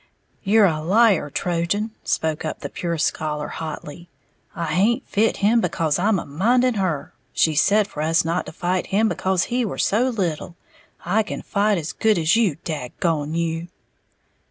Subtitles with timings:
[0.43, 4.09] "You're a liar, Trojan!" spoke up the "pure scholar," hotly;
[4.55, 7.13] "I haint fit him because I'm a minding her.
[7.33, 10.55] She said for us not to fight him because he were so little.
[11.05, 13.67] I can fight as good as you, dag gone you!"